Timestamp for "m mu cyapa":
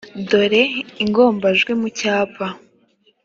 1.75-2.45